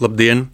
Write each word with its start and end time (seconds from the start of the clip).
Labdien! 0.00 0.46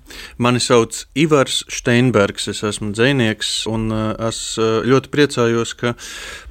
Mani 0.42 0.58
sauc 0.58 1.04
Ivars 1.14 1.60
Steinbergs, 1.70 2.48
es 2.50 2.64
esmu 2.66 2.88
dzinieks, 2.90 3.50
un 3.70 3.84
uh, 3.94 4.08
es 4.26 4.40
uh, 4.58 4.80
ļoti 4.82 5.12
priecājos, 5.12 5.74
ka 5.78 5.92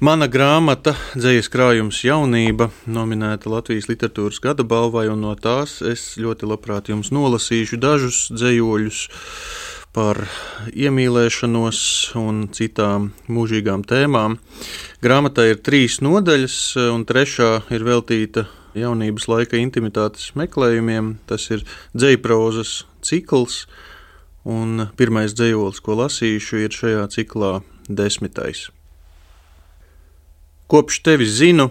mana 0.00 0.30
grāmata 0.32 0.94
Dzīslis 1.12 1.52
krājums 1.52 2.00
jaunība 2.06 2.70
nominēta 2.88 3.52
Latvijas 3.52 3.90
literatūras 3.92 4.40
gada 4.40 4.64
balvai, 4.64 5.10
un 5.12 5.26
no 5.26 5.34
tās 5.36 5.82
es 5.84 6.14
ļoti 6.16 6.48
labprāt 6.48 6.88
jums 6.88 7.12
nolasīšu 7.12 7.76
dažus 7.84 8.30
dzējoļus 8.32 9.04
par 9.92 10.24
iemīlēšanos 10.72 11.80
un 12.16 12.46
citām 12.56 13.10
mūžīgām 13.28 13.84
tēmām. 13.84 14.40
Grāmatā 15.04 15.50
ir 15.52 15.60
trīs 15.60 16.00
nodaļas, 16.00 16.60
un 16.96 17.04
trešā 17.04 17.58
ir 17.76 17.84
veltīta 17.84 18.48
jaunības 18.76 19.26
laika 19.30 19.58
intimitātes 19.60 20.32
meklējumiem. 20.38 21.16
Tas 21.28 21.48
ir 21.50 21.64
dzēprozas 21.96 22.84
cikls, 23.06 23.64
un 24.46 24.88
pirmais 24.98 25.34
dzējolis, 25.36 25.82
ko 25.82 25.98
lasīšu, 26.02 26.62
ir 26.64 26.74
šajā 26.74 27.06
ciklā 27.16 27.52
desmitais. 27.88 28.68
Kopš 30.66 31.02
tevis 31.06 31.36
zinu, 31.38 31.70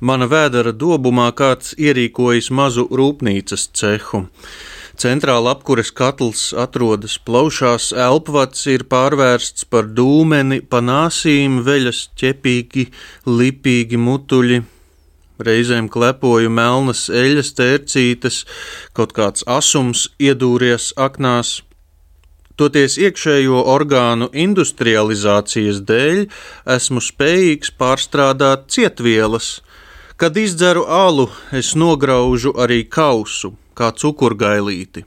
mana 0.00 0.28
vēdera 0.28 0.72
dobumā 0.72 1.28
kāds 1.36 1.74
ierīkojis 1.76 2.48
mazu 2.50 2.86
rūpnīcas 2.88 3.68
cehu. 3.76 4.26
Centrāla 4.96 5.52
apkures 5.52 5.90
katls 5.92 6.54
atrodas 6.56 7.18
plaušās, 7.20 7.90
elpvats 7.92 8.64
ir 8.72 8.86
pārvērsts 8.88 9.66
par 9.68 9.90
dūmeni, 9.92 10.62
panāsīm 10.64 11.60
veļas 11.66 12.06
ķepīgi, 12.16 12.86
lipīgi 13.28 14.00
mutuļi, 14.00 14.62
Reizēm 15.36 15.90
klepoju 15.92 16.48
melnas 16.48 17.06
eļas 17.12 17.52
tērcītes, 17.58 18.44
kaut 18.96 19.12
kāds 19.16 19.44
asums 19.44 20.06
iedūries 20.16 20.94
aknās. 20.96 21.58
Toties 22.56 22.96
iekšējo 22.96 23.58
orgānu 23.68 24.30
industrializācijas 24.32 25.82
dēļ 25.84 26.22
esmu 26.72 27.02
spējīgs 27.04 27.74
pārstrādāt 27.76 28.70
cietvielas. 28.72 29.58
Kad 30.16 30.38
izdzeru 30.40 30.86
alu, 30.88 31.26
es 31.52 31.74
nograužu 31.76 32.54
arī 32.56 32.86
kausu, 32.88 33.52
kā 33.76 33.90
cukurgailīti. 33.92 35.04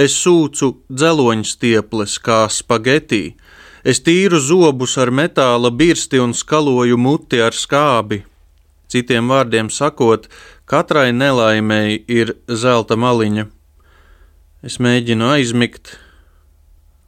Es 0.00 0.16
sūcu 0.16 0.70
dzeloņstieples 0.88 2.16
kā 2.24 2.46
spagetī. 2.48 3.36
Es 3.84 4.00
tīru 4.00 4.40
zobus 4.40 4.96
ar 4.96 5.12
metāla 5.12 5.68
birsti 5.68 6.18
un 6.24 6.32
skaloju 6.32 6.96
muti 6.96 7.44
ar 7.44 7.52
skābi. 7.52 8.22
Citiem 8.86 9.26
vārdiem 9.30 9.68
sakot, 9.72 10.28
katrai 10.70 11.10
nelaimēji 11.12 12.02
ir 12.06 12.32
zelta 12.46 12.94
maliņa. 12.94 13.48
Es 14.66 14.78
mēģinu 14.82 15.26
aizmigt, 15.30 15.96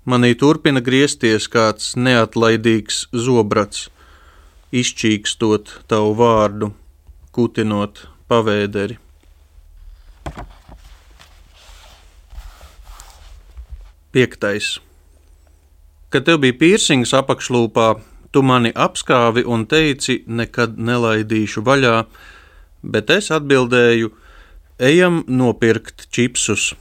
manī 0.06 0.34
turpina 0.38 0.82
griezties 0.84 1.46
kāds 1.50 1.94
neatlaidīgs 1.96 3.06
zobrats, 3.14 3.88
izčīkstot 4.74 5.78
tavu 5.90 6.16
vārdu, 6.18 6.72
kutinot 7.34 8.04
pavēderi. 8.28 8.98
Piektais. 14.12 14.78
Kad 16.08 16.24
tev 16.24 16.40
bija 16.42 16.56
piercings 16.56 17.12
apakšlūpā, 17.14 17.90
Tu 18.32 18.42
mani 18.44 18.72
apskāvi 18.74 19.44
un 19.46 19.64
teici, 19.66 20.22
nekad 20.26 20.76
nelaidīšu 20.78 21.62
vaļā, 21.64 21.94
bet 22.82 23.10
es 23.10 23.30
atbildēju, 23.34 24.12
ejam 24.78 25.22
nopirkt 25.28 26.08
čipsus. 26.14 26.74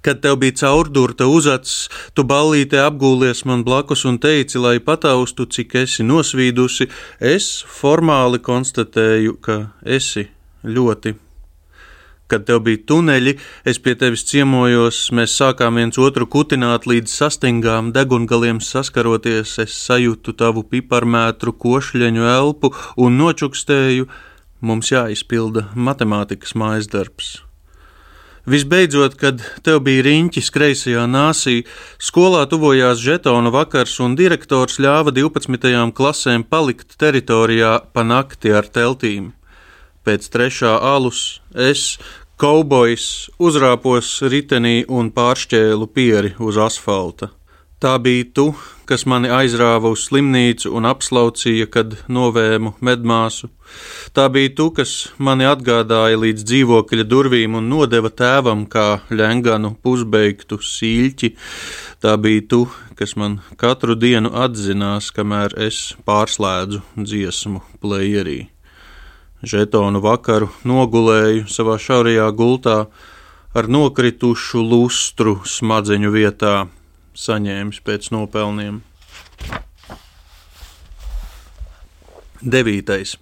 Kad 0.00 0.22
tev 0.24 0.38
bija 0.40 0.56
caurdurta 0.62 1.26
uzacis, 1.28 1.90
tu 2.16 2.24
ballītē 2.24 2.80
apgūlies 2.86 3.44
man 3.44 3.66
blakus 3.66 4.06
un 4.08 4.16
teici, 4.22 4.56
lai 4.58 4.78
pataustu, 4.80 5.44
cik 5.44 5.74
esi 5.82 6.06
nosvīdusi, 6.06 6.88
es 7.20 7.50
formāli 7.80 8.40
konstatēju, 8.40 9.36
ka 9.44 9.58
esi 9.84 10.30
ļoti 10.64 11.18
Kad 12.30 12.44
tev 12.46 12.60
bija 12.62 12.78
tuneļi, 12.86 13.32
es 13.66 13.80
pie 13.82 13.96
tevis 13.98 14.22
ciemojos, 14.28 15.00
mēs 15.18 15.32
sākām 15.40 15.80
viens 15.80 15.98
otru 15.98 16.28
kutināt 16.30 16.86
līdz 16.86 17.10
sastingām 17.10 17.90
degungaliem 17.96 18.60
saskaroties, 18.62 19.56
es 19.64 19.74
sajūtu 19.88 20.36
tavu 20.38 20.62
piparmētru 20.70 21.56
košļeņu 21.64 22.28
elpu 22.36 22.70
un 23.02 23.18
nočukstēju, 23.18 24.06
mums 24.62 24.92
jāizpilda 24.94 25.72
matemātikas 25.74 26.54
mājas 26.54 26.86
darbs. 26.92 27.40
Visbeidzot, 28.50 29.18
kad 29.20 29.42
tev 29.66 29.82
bija 29.84 30.06
riņķis 30.06 30.52
kreisajā 30.54 31.02
nāsī, 31.10 31.56
skolā 31.98 32.46
tuvojās 32.50 33.02
žetona 33.02 33.50
vakars, 33.52 33.98
un 34.06 34.14
direktors 34.18 34.78
ļāva 34.78 35.12
12. 35.18 35.90
klasēm 35.98 36.46
palikt 36.46 36.94
teritorijā 37.02 37.74
pa 37.92 38.06
nakti 38.06 38.54
ar 38.54 38.70
teltīm. 38.70 39.32
Pēc 40.04 40.30
trešā 40.32 40.78
alus 40.94 41.40
es, 41.52 41.98
Kaubojs 42.40 43.28
uzrāpos 43.36 44.14
ritenī 44.32 44.86
un 44.88 45.10
pāršķēlu 45.12 45.86
pieri 45.92 46.30
uz 46.40 46.56
asfalta. 46.56 47.26
Tā 47.80 47.98
bija 48.00 48.24
tu, 48.32 48.44
kas 48.88 49.04
mani 49.08 49.28
aizrāva 49.32 49.90
uz 49.92 50.06
slimnīcu 50.08 50.70
un 50.76 50.88
apslaucīja, 50.88 51.66
kad 51.72 51.98
novēmu 52.08 52.74
medmāsu. 52.84 53.50
Tā 54.16 54.24
bija 54.32 54.52
tu, 54.56 54.66
kas 54.76 54.94
mani 55.16 55.44
atgādāja 55.48 56.18
līdz 56.20 56.44
dzīvokļa 56.48 57.06
durvīm 57.08 57.58
un 57.60 57.68
nodeva 57.72 58.08
tēvam 58.08 58.66
kā 58.72 58.86
ļenganu 59.08 59.74
pusbeigtu 59.84 60.60
sīļķi. 60.64 61.30
Tā 62.04 62.14
bija 62.24 62.46
tu, 62.52 62.62
kas 62.96 63.16
man 63.20 63.42
katru 63.60 63.98
dienu 64.00 64.32
atzinās, 64.46 65.08
kamēr 65.12 65.58
es 65.68 65.82
pārslēdzu 66.08 66.80
dziesmu 66.96 67.60
plējerī 67.84 68.38
žetonu 69.42 70.02
vakaru 70.04 70.50
nogulēju 70.68 71.48
savā 71.48 71.78
šaurajā 71.80 72.28
gultā 72.36 72.76
ar 73.56 73.68
nokritušu 73.70 74.62
lustru 74.62 75.40
smadzeņu 75.48 76.12
vietā, 76.14 76.54
saņēmis 77.16 77.80
pēc 77.86 78.12
nopelniem. 78.14 78.82
9. 82.40 83.18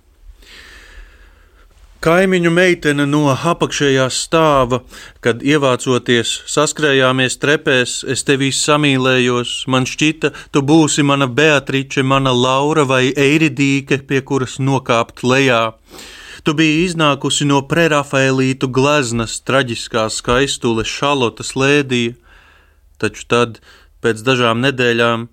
Kaimiņu 1.98 2.50
meitene 2.54 3.08
no 3.10 3.24
apakšējā 3.34 4.04
stāva, 4.14 4.78
kad 5.18 5.40
ievācoties, 5.42 6.34
saskrējāmies 6.46 7.36
trepēs, 7.42 7.94
es 8.06 8.22
tevī 8.28 8.52
samīlējos. 8.54 9.64
Man 9.66 9.82
šķita, 9.82 10.30
tu 10.54 10.62
būsi 10.62 11.02
mana 11.02 11.26
Beatrice, 11.26 12.04
mana 12.06 12.30
Laura 12.30 12.84
vai 12.86 13.08
Eiridīke, 13.10 13.98
pie 14.06 14.22
kuras 14.22 14.60
nokāpt 14.62 15.24
lejā. 15.26 15.74
Tu 16.46 16.54
biji 16.54 16.84
iznākusi 16.84 17.48
no 17.50 17.64
prerafaelītu 17.66 18.70
gleznas, 18.70 19.40
traģiskā 19.42 20.06
skaistule 20.14 20.86
Šalotas 20.86 21.56
lēdija, 21.58 22.14
taču 23.02 23.26
tad 23.26 23.58
Pēc 23.98 24.20
dažām 24.22 24.60
nedēļām 24.62 25.24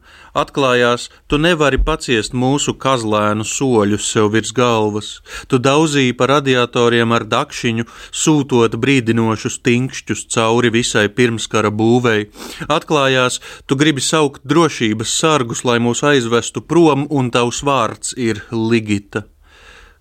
atklājās, 0.42 1.10
tu 1.30 1.38
nevari 1.38 1.78
paciest 1.78 2.34
mūsu 2.34 2.74
kazlēnu 2.82 3.46
soļus 3.46 4.08
sev 4.10 4.32
virs 4.34 4.54
galvas. 4.58 5.10
Tu 5.46 5.60
daudzīji 5.62 6.16
pa 6.18 6.26
radiatoriem 6.32 7.14
ar 7.14 7.28
dakšiņu, 7.30 7.86
sūtot 8.10 8.78
brīdinošus 8.82 9.60
tinkšķus 9.68 10.26
cauri 10.34 10.72
visai 10.74 11.06
pirmskara 11.14 11.70
būvei. 11.70 12.32
Atklājās, 12.66 13.38
tu 13.70 13.78
gribi 13.78 14.02
saukt 14.02 14.42
drošības 14.50 15.14
sargus, 15.14 15.62
lai 15.62 15.78
mūs 15.78 16.02
aizvestu 16.02 16.66
prom, 16.66 17.06
un 17.10 17.30
tavs 17.30 17.62
vārds 17.62 18.18
ir 18.18 18.42
Ligita. 18.50 19.28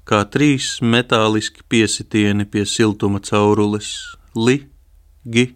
Kā 0.09 0.23
trīs 0.29 0.79
metāliski 0.85 1.63
piesitieni 1.69 2.49
pie 2.49 2.65
siltuma 2.69 3.21
caurules- 3.25 3.93
li, 4.47 4.57
gi, 5.29 5.47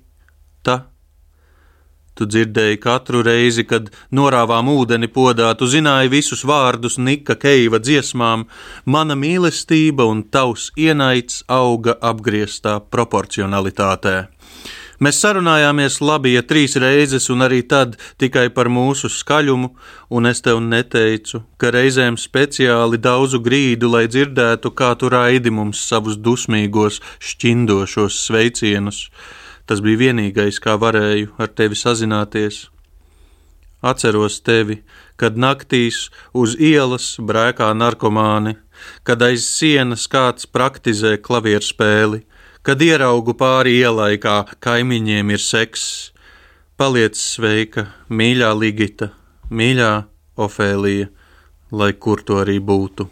Tu 2.19 2.27
dzirdēji 2.27 2.81
katru 2.83 3.21
reizi, 3.23 3.63
kad 3.63 3.93
norāvām 4.11 4.67
ūdeni 4.73 5.07
podā, 5.15 5.53
tu 5.55 5.69
zināji 5.71 6.11
visus 6.17 6.43
vārdus 6.43 6.97
Nika 6.99 7.37
Keiva 7.39 7.79
dziesmām, 7.79 8.49
mana 8.85 9.15
mīlestība 9.15 10.09
un 10.11 10.25
tavs 10.27 10.73
ienaids 10.75 11.45
auga 11.47 11.95
apgrieztā 12.11 12.81
proporcionalitātē. 12.91 14.17
Mēs 14.99 15.21
sarunājāmies 15.23 16.01
labi, 16.03 16.33
ja 16.35 16.43
trīs 16.43 16.75
reizes, 16.83 17.29
un 17.31 17.47
arī 17.47 17.61
tad 17.71 17.95
tikai 18.19 18.49
par 18.51 18.67
mūsu 18.67 19.07
skaļumu, 19.15 19.69
un 20.11 20.27
es 20.27 20.43
tev 20.43 20.59
neteicu, 20.59 21.45
ka 21.55 21.71
reizēm 21.71 22.19
speciāli 22.19 22.99
daudzu 22.99 23.39
grīdu, 23.39 23.93
lai 23.95 24.09
dzirdētu, 24.11 24.75
kā 24.75 24.97
tu 24.99 25.15
raidi 25.15 25.55
mums 25.55 25.87
savus 25.87 26.19
dusmīgos, 26.19 26.99
šķindošos 27.23 28.25
sveicienus. 28.27 29.05
Tas 29.69 29.83
bija 29.85 30.01
vienīgais, 30.07 30.57
kā 30.65 30.79
varēju 30.81 31.35
ar 31.37 31.51
tevi 31.53 31.77
sazināties. 31.77 32.63
Atceros 33.85 34.41
tevi, 34.43 34.81
kad 35.21 35.37
naktīs 35.37 36.09
uz 36.35 36.55
ielas 36.57 37.13
brēkā 37.21 37.69
narkomāni, 37.77 38.57
kad 39.05 39.23
aiz 39.23 39.45
sienas 39.47 40.09
kāds 40.11 40.49
praktizē 40.49 41.19
klavierspēli, 41.21 42.23
kad 42.65 42.83
ieraugu 42.83 43.37
pāri 43.39 43.77
ielai, 43.83 44.17
kā 44.19 44.41
kaimiņiem 44.65 45.37
ir 45.37 45.45
seks. 45.45 45.85
Paliec 46.79 47.21
sveika, 47.21 47.89
mīļā 48.09 48.51
Ligita, 48.57 49.13
mīļā 49.51 49.93
Ofēlija, 50.39 51.13
lai 51.71 51.93
kur 51.93 52.25
to 52.25 52.41
arī 52.41 52.59
būtu. 52.63 53.11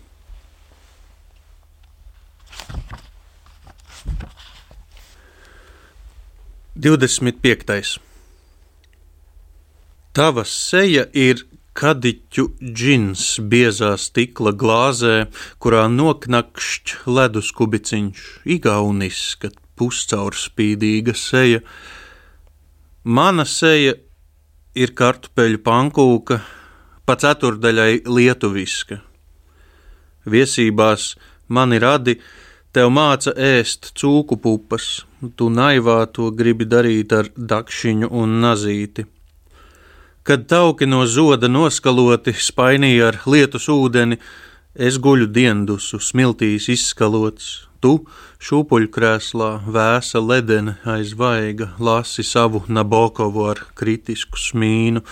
Divdesmit 6.77 7.39
piektais. 7.41 7.95
Tava 10.13 10.43
seja 10.45 11.07
ir 11.17 11.41
kadiķu 11.73 12.45
džins 12.61 13.23
biezā 13.49 13.95
stikla 13.97 14.53
glāzē, 14.53 15.15
kurā 15.57 15.87
noknakšķ 15.89 16.93
ledus 17.09 17.49
kubiciņš, 17.57 18.27
igaunisska, 18.59 19.55
puscaurspīdīga 19.81 21.17
seja. 21.17 21.65
Mana 23.09 23.49
seja 23.49 23.97
ir 24.77 24.93
kartupeļu 25.01 25.65
pankūka, 25.65 26.43
pa 27.09 27.17
ceturdaļai 27.25 28.05
lietuviska. 28.05 29.01
Viesībās 30.29 31.15
mani 31.49 31.81
radi, 31.81 32.21
tev 32.77 32.93
māca 32.93 33.33
ēst 33.33 33.95
cūku 33.97 34.37
pupas, 34.45 35.06
tu 35.37 35.51
naivā 35.51 36.01
to 36.13 36.31
gribi 36.31 36.65
darīt 36.65 37.13
ar 37.17 37.31
dakšiņu 37.37 38.11
un 38.11 38.41
nazīti 38.45 39.07
Kad 40.27 40.49
tauki 40.49 40.87
no 40.91 41.05
zoda 41.07 41.47
noskaloti 41.47 42.33
spainīja 42.35 43.05
ar 43.13 43.17
lietus 43.31 43.69
ūdeni, 43.71 44.17
es 44.75 44.97
guļu 44.99 45.29
diendusu, 45.31 46.01
smiltīs 46.03 46.67
izskalots. 46.75 47.45
Tu 47.79 47.93
šūpuļkrēslā 48.43 49.51
vēsa 49.77 50.19
ledene 50.19 50.75
aiz 50.97 51.13
vaiga, 51.15 51.69
lasi 51.79 52.27
savu 52.27 52.65
Nabokovu 52.67 53.47
ar 53.53 53.63
kritisku 53.79 54.43
smīnu. 54.49 55.05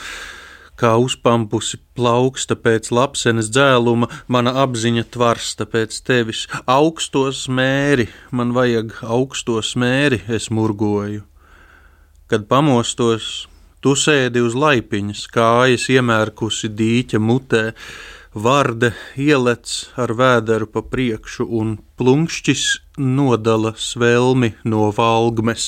Kā 0.80 0.96
uzpampusi 0.98 1.78
plauksta 1.94 2.56
pēc 2.58 2.90
lapsenes 2.90 3.52
dzēluma, 3.54 4.08
mana 4.26 4.56
apziņa 4.64 5.06
tvarsta 5.14 5.68
pēc 5.70 6.00
tevis. 6.02 6.44
Augstos 6.66 7.46
mēri, 7.46 8.08
man 8.34 8.52
vajag 8.56 8.96
augstos 9.06 9.76
mēri, 9.78 10.24
es 10.26 10.50
murgoju. 10.50 11.22
Kad 12.26 12.48
pamostos, 12.50 13.46
Tu 13.84 13.92
sēdi 14.00 14.40
uz 14.40 14.54
laipiņas, 14.56 15.26
kājas 15.28 15.82
iemērkusi 15.92 16.70
dīķa 16.72 17.18
mutē, 17.20 17.64
varde 18.32 18.94
ielec 19.20 19.74
ar 20.00 20.14
vēderu 20.16 20.70
pa 20.72 20.80
priekšu 20.80 21.44
un 21.58 21.74
plunkšķis 22.00 22.62
nodala 22.96 23.74
svelmi 23.76 24.54
no 24.64 24.86
valgmes. 24.96 25.66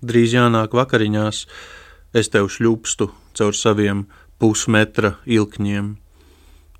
Drīz 0.00 0.32
jānāk 0.38 0.72
vakariņās, 0.80 1.42
es 2.14 2.30
tev 2.30 2.48
šļupstu 2.54 3.10
caur 3.34 3.58
saviem 3.58 4.06
pusmetra 4.38 5.16
ilkņiem. 5.26 5.94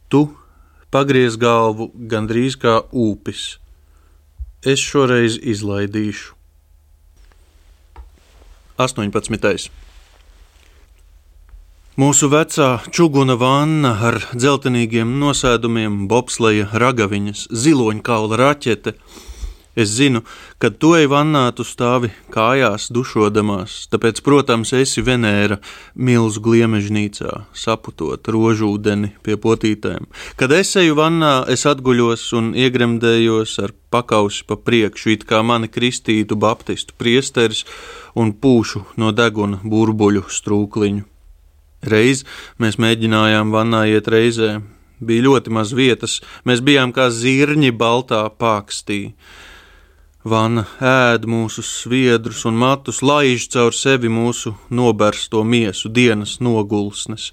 Tu 0.08 0.22
pagriez 0.94 1.36
galvu 1.40 1.90
gandrīz 2.10 2.56
kā 2.60 2.78
ūpis. 2.92 3.58
Es 4.64 4.80
šoreiz 4.80 5.36
izlaidīšu. 5.42 6.32
18. 8.80 9.70
Mūsu 11.94 12.26
vecā 12.26 12.68
čuguna 12.90 13.36
vanna 13.38 13.92
ar 14.08 14.16
dzeltenīgiem 14.34 15.12
nosēdumiem, 15.20 16.08
bobsleja 16.10 16.66
ragaviņas, 16.82 17.44
ziloņkaula 17.54 18.38
raķete. 18.40 18.96
Es 19.74 19.90
zinu, 19.98 20.22
ka 20.62 20.70
tu 20.70 20.92
ej 20.94 21.08
vannā, 21.10 21.48
tu 21.58 21.64
stāvi 21.66 22.12
kājās, 22.30 22.86
dušodamās, 22.94 23.88
tāpēc, 23.90 24.20
protams, 24.22 24.70
esi 24.78 25.02
Venēra 25.02 25.58
milzu 25.98 26.42
gliemežnīcā, 26.44 27.32
saputot 27.50 28.30
rožūdeni 28.30 29.10
pie 29.26 29.34
potītēm. 29.34 30.06
Kad 30.38 30.54
es 30.54 30.70
eju 30.78 30.94
vannā, 31.00 31.32
es 31.50 31.66
atguļos 31.66 32.28
un 32.38 32.52
iegremdējos 32.54 33.56
ar 33.66 33.74
pakausi 33.90 34.46
pa 34.46 34.54
priekšu, 34.54 35.10
it 35.16 35.26
kā 35.26 35.42
mani 35.42 35.66
kristītu 35.66 36.38
baptistu 36.38 36.94
priesteris 36.98 37.64
un 38.14 38.30
pūšu 38.30 38.84
no 39.02 39.10
deguna 39.10 39.58
burbuļu 39.62 40.28
strūkliņu. 40.30 41.02
Reiz 41.84 42.22
mēs 42.62 42.78
mēģinājām 42.80 43.50
vannā 43.52 43.84
iet 43.90 44.06
reizē. 44.08 44.60
Bija 45.04 45.26
ļoti 45.26 45.52
maz 45.52 45.74
vietas, 45.76 46.20
mēs 46.48 46.62
bijām 46.64 46.94
kā 46.94 47.10
zirņi 47.12 47.74
baltā 47.76 48.22
pākstī. 48.40 49.16
Vana 50.24 50.62
ēd 50.80 51.26
mūsu 51.28 51.60
sviedrus 51.60 52.46
un 52.48 52.56
matus, 52.56 53.02
laiž 53.04 53.44
caur 53.52 53.74
sevi 53.76 54.08
mūsu 54.08 54.54
nobersto 54.72 55.42
miesu 55.44 55.90
dienas 55.92 56.38
nogulsnes. 56.40 57.26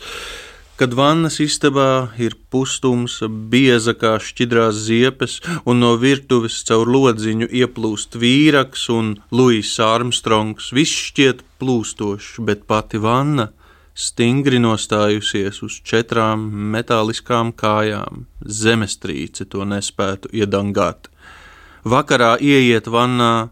Kad 0.75 0.95
vannas 0.97 1.37
istabā 1.39 2.09
ir 2.19 2.35
pustums, 2.51 3.19
bieza 3.53 3.93
kā 3.95 4.17
šķidrās 4.19 4.81
ziepes, 4.89 5.37
un 5.63 5.79
no 5.79 5.93
virtuves 6.01 6.57
caur 6.67 6.89
lodziņu 6.89 7.47
ieplūst 7.61 8.17
vīraks 8.19 8.89
un 8.91 9.13
Luis 9.31 9.71
Armstrongs, 9.79 10.73
viss 10.75 11.05
šķiet 11.11 11.45
plūstošs, 11.63 12.41
bet 12.43 12.65
pati 12.67 12.99
vanna 12.99 13.51
stingri 13.95 14.59
nostājusies 14.59 15.61
uz 15.63 15.79
četrām 15.87 16.43
metāliskām 16.75 17.53
kājām. 17.55 18.25
Zemestrīce 18.41 19.47
to 19.47 19.63
nespētu 19.63 20.33
iedangāt. 20.35 21.10
Vakarā 21.83 22.35
ieiet 22.41 22.87
vannā, 22.87 23.49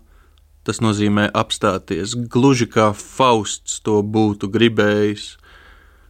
tas 0.63 0.81
nozīmē 0.83 1.29
apstāties, 1.33 2.13
gluži 2.29 2.67
kā 2.69 2.91
Fausts 2.93 3.79
to 3.81 4.01
būtu 4.03 4.51
gribējis. 4.53 5.37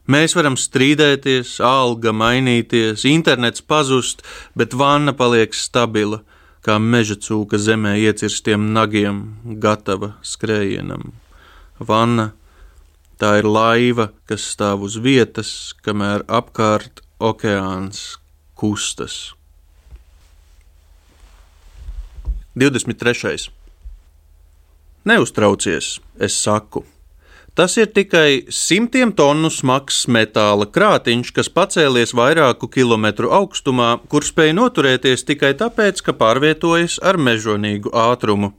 Mēs 0.10 0.34
varam 0.36 0.58
strīdēties, 0.58 1.60
alga 1.62 2.12
mainīties, 2.12 3.06
internets 3.06 3.62
pazust, 3.62 4.26
bet 4.58 4.74
vanna 4.74 5.14
paliek 5.14 5.54
stabila, 5.54 6.24
kā 6.66 6.80
meža 6.82 7.16
cūka 7.16 7.62
zemē 7.62 7.96
iecirstiem 8.02 8.74
nagiem, 8.74 9.22
gatava 9.62 10.16
skrējienam. 10.26 11.14
Vanna 11.80 12.34
Tā 13.20 13.34
ir 13.42 13.48
laiva, 13.52 14.06
kas 14.32 14.46
stāv 14.54 14.86
uz 14.88 14.96
vietas, 15.04 15.50
kamēr 15.84 16.24
apkārt 16.24 17.02
okeāns 17.20 18.16
kustas. 18.56 19.34
23. 22.60 23.50
Neuztraucies, 25.08 26.00
es 26.20 26.36
saku. 26.36 26.84
Tas 27.56 27.78
ir 27.78 27.90
tikai 27.92 28.46
simtiem 28.52 29.12
tonu 29.16 29.50
smags 29.52 30.06
metāla 30.12 30.68
krātiņš, 30.68 31.32
kas 31.36 31.50
pacēlies 31.52 32.14
vairāku 32.16 32.70
kilometru 32.72 33.32
augstumā, 33.36 33.98
kur 34.12 34.28
spēj 34.28 34.54
noturēties 34.56 35.26
tikai 35.28 35.54
tāpēc, 35.60 36.04
ka 36.04 36.16
pārvietojas 36.20 37.00
ar 37.04 37.20
mežonīgu 37.20 37.92
ātrumu. 37.96 38.54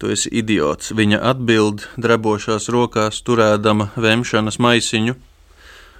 Tu 0.00 0.12
esi 0.14 0.32
idiots, 0.40 0.94
viņa 0.96 1.20
atbild, 1.32 1.84
drebošās 2.00 2.70
rokās 2.72 3.20
turēdama 3.24 3.90
vemšanas 3.96 4.56
maisiņu. 4.56 5.16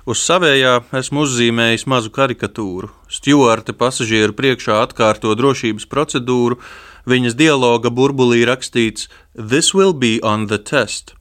Uz 0.09 0.23
savējā 0.25 0.79
esmu 0.97 1.27
uzzīmējis 1.27 1.85
mazu 1.91 2.09
karikatūru. 2.15 2.89
Stjuarte 3.13 3.75
pasažieru 3.77 4.33
priekšā 4.37 4.79
atkārto 4.87 5.35
drošības 5.37 5.85
procedūru, 5.93 6.57
viņas 7.05 7.37
dialoga 7.37 7.93
burbulī 7.93 8.47
rakstīts: 8.49 9.11
This 9.37 9.75
will 9.75 9.93
be 9.93 10.19
on 10.23 10.49
the 10.49 10.59
test. 10.59 11.15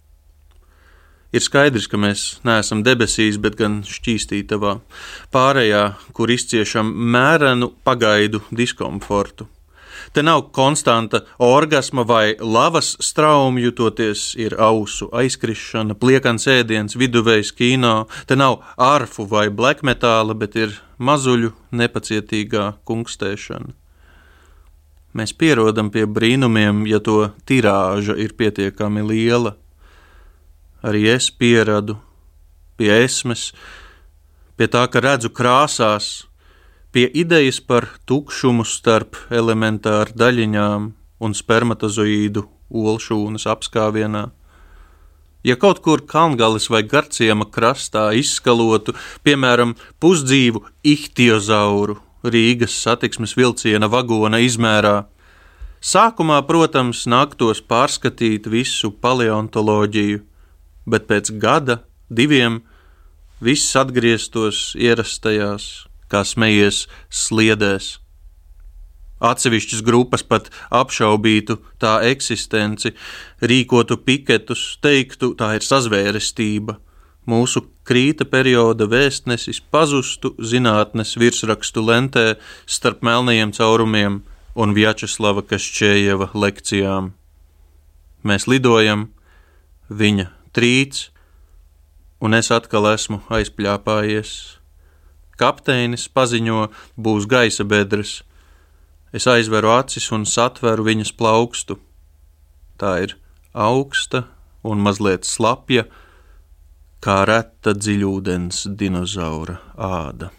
Ir 1.35 1.43
skaidrs, 1.45 1.85
ka 1.91 1.99
mēs 1.99 2.39
neesam 2.47 2.81
debesīs, 2.81 3.37
bet 3.37 3.59
gan 3.59 3.83
šķīstītavā, 3.85 4.79
pārējā, 5.35 5.83
kur 6.15 6.31
izciešam 6.33 6.89
mērenu 6.89 7.69
pagaidu 7.85 8.41
diskomfortu. 8.49 9.45
Te 10.13 10.23
nav 10.25 10.47
konstanta 10.51 11.21
orgasma 11.37 12.03
vai 12.03 12.35
lavas 12.41 12.95
straumju, 12.99 13.71
toties 13.77 14.33
ir 14.41 14.55
ausu 14.57 15.09
aizkrišana, 15.13 15.93
pliekans 15.99 16.47
ēdiens, 16.49 16.97
viduvējs 16.97 17.51
kino. 17.53 18.07
Te 18.25 18.37
nav 18.39 18.59
arfu 18.77 19.27
vai 19.29 19.49
blekmetāla, 19.53 20.33
bet 20.33 20.57
ir 20.57 20.73
mazuļu 20.97 21.53
nepacietīgā 21.71 22.71
kungstēšana. 22.89 23.75
Mēs 25.13 25.33
pierodam 25.33 25.89
pie 25.89 26.05
brīnumiem, 26.05 26.83
ja 26.89 26.99
to 27.01 27.31
tirāža 27.49 28.13
ir 28.17 28.35
pietiekami 28.37 29.01
liela. 29.05 29.55
Arī 30.85 31.07
es 31.11 31.29
pieradu 31.33 31.97
pie 32.77 32.91
esmes, 33.03 33.49
pie 34.55 34.69
tā, 34.71 34.85
ka 34.87 35.01
redzu 35.03 35.31
krāsās, 35.33 36.28
pie 36.91 37.05
idejas 37.13 37.59
par 37.61 37.87
tukšumu 38.09 38.65
starp 38.65 39.17
elementāru 39.29 40.15
daļiņām 40.17 40.89
un 41.19 41.35
spermatozoīdu 41.35 42.45
olšūnas 42.69 43.45
apskāvienā. 43.49 44.29
Ja 45.43 45.55
kaut 45.55 45.79
kur 45.85 46.03
kalngales 46.03 46.67
vai 46.69 46.81
garciema 46.83 47.45
krastā 47.47 48.09
izskalotu, 48.17 48.95
piemēram, 49.23 49.77
pusdzīvu 50.03 50.65
ihtiozauru 50.83 51.95
Rīgas 52.23 52.75
satiksmes 52.83 53.37
vilciena 53.39 53.87
vagona 53.87 54.41
izmērā, 54.43 55.05
Sākumā, 55.79 56.41
protams, 56.43 57.05
nāktos 57.07 57.61
pārskatīt 57.63 58.49
visu 58.51 58.89
paleontoloģiju, 58.91 60.19
bet 60.83 61.05
pēc 61.07 61.31
gada, 61.39 61.77
diviem, 62.11 62.59
viss 63.39 63.77
atgrieztos 63.79 64.73
ierastajās, 64.75 65.87
kā 66.11 66.25
smejies, 66.25 66.87
sliedēs. 67.09 67.97
Atsevišķas 69.19 69.81
grupas 69.83 70.23
pat 70.23 70.47
apšaubītu 70.71 71.57
tā 71.79 71.97
eksistenci, 72.07 72.93
rīkotu 73.43 73.99
piketus, 73.99 74.77
teiktu, 74.81 75.33
tā 75.35 75.57
ir 75.57 75.65
sazvērestība. 75.65 76.77
Mūsu 77.29 77.65
krīta 77.85 78.25
perioda 78.25 78.87
vēstnesis 78.89 79.59
pazustu 79.59 80.31
zinātnes 80.39 81.17
virsrakstu 81.19 81.83
lentē 81.83 82.25
starp 82.65 83.03
melnajiem 83.05 83.51
caurumiem 83.53 84.21
un 84.55 84.73
Vjačeslava 84.73 85.43
Kašķējeva 85.45 86.31
lekcijām. 86.33 87.11
Mēs 88.23 88.47
lidojam, 88.51 89.09
viņa 89.89 90.29
trīc, 90.55 91.09
un 92.23 92.35
es 92.39 92.49
atkal 92.55 92.87
esmu 92.93 93.21
aizpļāpājies. 93.31 94.58
Kapteinis 95.39 96.09
paziņo, 96.11 96.65
būs 96.99 97.29
gaisa 97.31 97.63
bedres 97.63 98.19
Es 99.11 99.25
aizveru 99.25 99.71
acis 99.73 100.11
un 100.13 100.25
satveru 100.29 100.85
viņas 100.85 101.11
plaukstu. 101.17 101.79
Tā 102.77 102.91
ir 103.05 103.15
augsta 103.53 104.27
un 104.61 104.83
mazliet 104.85 105.25
slapja, 105.25 105.87
kā 107.01 107.23
reta 107.25 107.73
dziļūdens 107.73 108.67
dinozaura 108.77 109.57
āda. 109.75 110.29